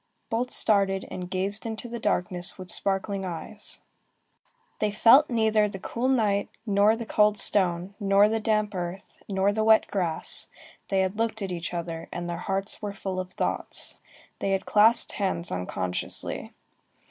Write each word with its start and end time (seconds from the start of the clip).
Both 0.31 0.49
started, 0.49 1.07
and 1.11 1.29
gazed 1.29 1.63
into 1.63 1.87
the 1.87 1.99
darkness 1.99 2.57
with 2.57 2.71
sparkling 2.71 3.23
eyes. 3.23 3.81
They 4.79 4.89
felt 4.89 5.29
neither 5.29 5.69
the 5.69 5.77
cool 5.77 6.07
night, 6.07 6.49
nor 6.65 6.95
the 6.95 7.05
cold 7.05 7.37
stone, 7.37 7.93
nor 7.99 8.27
the 8.27 8.39
damp 8.39 8.73
earth, 8.73 9.21
nor 9.29 9.53
the 9.53 9.63
wet 9.63 9.85
grass; 9.89 10.49
they 10.87 11.07
looked 11.07 11.43
at 11.43 11.51
each 11.51 11.71
other, 11.71 12.09
and 12.11 12.27
their 12.27 12.37
hearts 12.37 12.81
were 12.81 12.93
full 12.93 13.19
of 13.19 13.33
thoughts. 13.33 13.97
They 14.39 14.53
had 14.53 14.65
clasped 14.65 15.11
hands 15.11 15.51
unconsciously. 15.51 16.51